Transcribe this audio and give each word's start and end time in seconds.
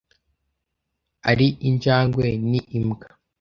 ari 1.29 1.47
injangwe. 1.67 2.27
Ni 2.49 2.59
imbwa. 2.77 3.05